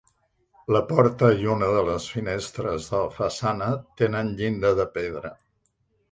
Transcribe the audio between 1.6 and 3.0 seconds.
de les finestres